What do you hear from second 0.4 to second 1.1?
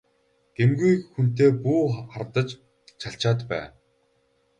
Гэмгүй